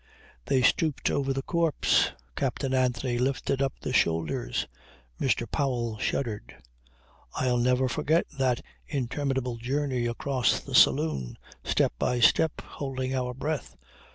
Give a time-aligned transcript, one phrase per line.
[0.47, 2.13] They stooped over the corpse.
[2.35, 4.65] Captain Anthony lifted up the shoulders.
[5.19, 5.45] Mr.
[5.47, 6.55] Powell shuddered.
[7.35, 13.77] "I'll never forget that interminable journey across the saloon, step by step, holding our breath.